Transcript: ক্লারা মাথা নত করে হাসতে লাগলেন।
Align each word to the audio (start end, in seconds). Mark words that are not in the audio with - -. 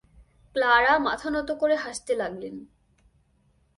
ক্লারা 0.55 0.93
মাথা 0.99 1.29
নত 1.29 1.49
করে 1.51 1.75
হাসতে 1.75 2.13
লাগলেন। 2.15 2.55